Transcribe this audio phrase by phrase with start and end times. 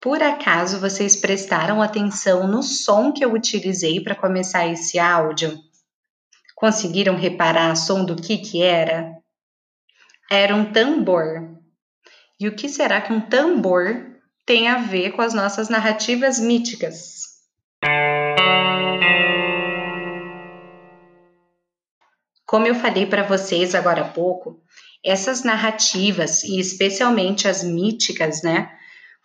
[0.00, 5.58] Por acaso vocês prestaram atenção no som que eu utilizei para começar esse áudio?
[6.54, 9.12] Conseguiram reparar o som do que que era?
[10.30, 11.58] Era um tambor.
[12.38, 17.24] E o que será que um tambor tem a ver com as nossas narrativas míticas?
[22.46, 24.62] Como eu falei para vocês agora há pouco,
[25.04, 28.77] essas narrativas, e especialmente as míticas, né,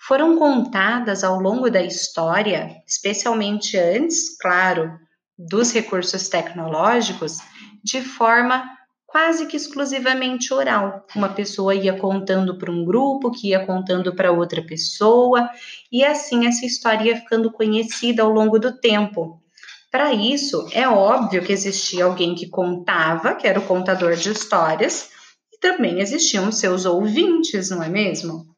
[0.07, 4.91] foram contadas ao longo da história, especialmente antes, claro,
[5.37, 7.37] dos recursos tecnológicos,
[7.83, 8.69] de forma
[9.07, 11.05] quase que exclusivamente oral.
[11.15, 15.49] Uma pessoa ia contando para um grupo, que ia contando para outra pessoa,
[15.91, 19.41] e assim essa história ia ficando conhecida ao longo do tempo.
[19.89, 25.09] Para isso, é óbvio que existia alguém que contava, que era o contador de histórias,
[25.53, 28.52] e também existiam seus ouvintes, não é mesmo?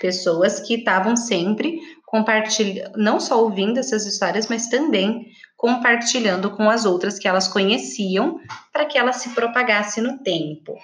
[0.00, 6.84] Pessoas que estavam sempre compartilhando, não só ouvindo essas histórias, mas também compartilhando com as
[6.84, 8.38] outras que elas conheciam,
[8.72, 10.74] para que ela se propagasse no tempo.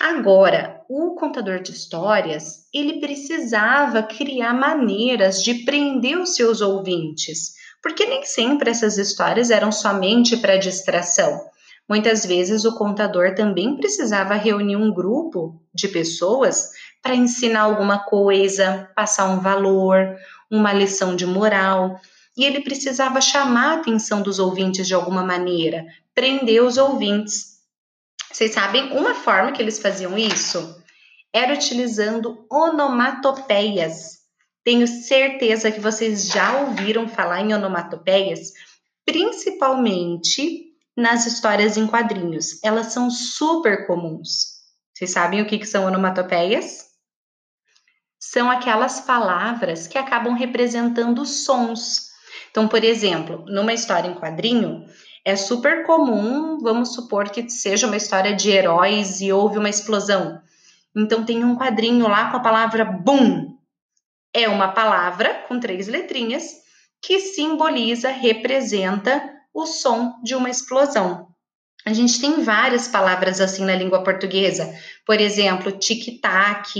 [0.00, 7.54] Agora, o contador de histórias, ele precisava criar maneiras de prender os seus ouvintes
[7.84, 11.38] porque nem sempre essas histórias eram somente para distração.
[11.88, 16.70] Muitas vezes o contador também precisava reunir um grupo de pessoas
[17.02, 20.16] para ensinar alguma coisa, passar um valor,
[20.50, 22.00] uma lição de moral,
[22.36, 27.58] e ele precisava chamar a atenção dos ouvintes de alguma maneira, prender os ouvintes.
[28.32, 30.82] Vocês sabem uma forma que eles faziam isso?
[31.32, 34.20] Era utilizando onomatopeias.
[34.64, 38.52] Tenho certeza que vocês já ouviram falar em onomatopeias,
[39.04, 40.63] principalmente
[40.96, 42.62] nas histórias em quadrinhos.
[42.62, 44.54] Elas são super comuns.
[44.92, 46.84] Vocês sabem o que, que são onomatopeias?
[48.18, 52.10] São aquelas palavras que acabam representando sons.
[52.50, 54.86] Então, por exemplo, numa história em quadrinho,
[55.24, 60.40] é super comum, vamos supor que seja uma história de heróis e houve uma explosão.
[60.96, 63.54] Então, tem um quadrinho lá com a palavra boom
[64.34, 66.44] é uma palavra com três letrinhas
[67.00, 71.28] que simboliza, representa o som de uma explosão.
[71.86, 74.74] A gente tem várias palavras assim na língua portuguesa.
[75.06, 76.72] Por exemplo, tic-tac,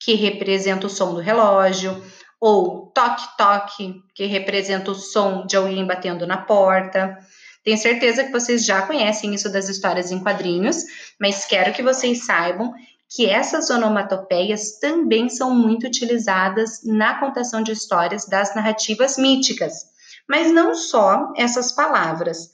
[0.00, 2.02] que representa o som do relógio,
[2.40, 7.18] ou toque-toque, que representa o som de alguém batendo na porta.
[7.64, 10.84] Tenho certeza que vocês já conhecem isso das histórias em quadrinhos,
[11.20, 12.72] mas quero que vocês saibam
[13.10, 19.97] que essas onomatopeias também são muito utilizadas na contação de histórias das narrativas míticas.
[20.28, 22.50] Mas não só essas palavras,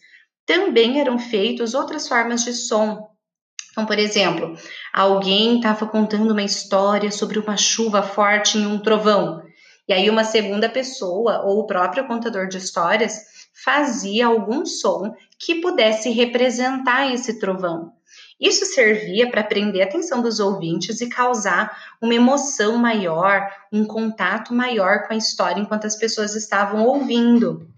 [0.46, 3.08] também eram feitas outras formas de som.
[3.72, 4.56] Então, por exemplo,
[4.92, 9.42] alguém estava contando uma história sobre uma chuva forte em um trovão.
[9.88, 13.18] E aí, uma segunda pessoa, ou o próprio contador de histórias,
[13.64, 17.92] fazia algum som que pudesse representar esse trovão.
[18.40, 24.52] Isso servia para prender a atenção dos ouvintes e causar uma emoção maior, um contato
[24.52, 27.68] maior com a história enquanto as pessoas estavam ouvindo.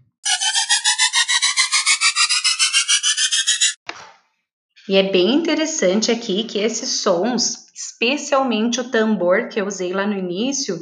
[4.88, 10.06] E é bem interessante aqui que esses sons, especialmente o tambor que eu usei lá
[10.06, 10.78] no início,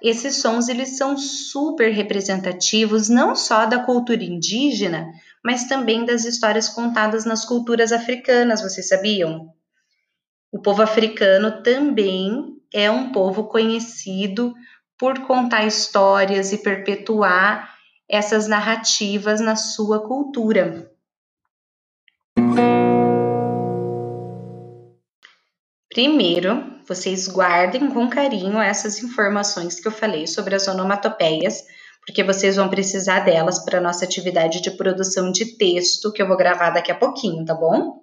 [0.00, 5.10] esses sons eles são super representativos não só da cultura indígena,
[5.44, 9.52] mas também das histórias contadas nas culturas africanas, vocês sabiam?
[10.50, 14.54] O povo africano também é um povo conhecido
[14.98, 17.74] por contar histórias e perpetuar
[18.08, 20.90] essas narrativas na sua cultura.
[25.90, 31.64] Primeiro, vocês guardem com carinho essas informações que eu falei sobre as onomatopeias
[32.06, 36.36] porque vocês vão precisar delas para nossa atividade de produção de texto que eu vou
[36.36, 38.02] gravar daqui a pouquinho, tá bom?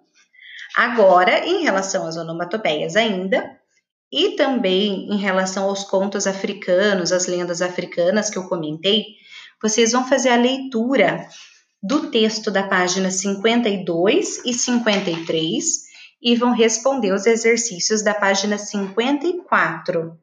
[0.75, 3.43] Agora, em relação às onomatopeias ainda,
[4.11, 9.05] e também em relação aos contos africanos, as lendas africanas que eu comentei,
[9.61, 11.27] vocês vão fazer a leitura
[11.81, 15.63] do texto da página 52 e 53
[16.21, 20.17] e vão responder os exercícios da página 54.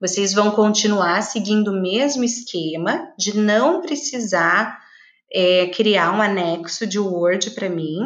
[0.00, 4.80] Vocês vão continuar seguindo o mesmo esquema de não precisar
[5.30, 8.00] é, criar um anexo de Word para mim.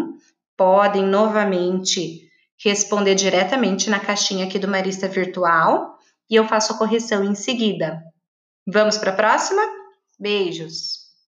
[0.56, 5.98] Podem novamente responder diretamente na caixinha aqui do Marista Virtual
[6.28, 8.02] e eu faço a correção em seguida.
[8.66, 9.62] Vamos para a próxima?
[10.18, 11.03] Beijos!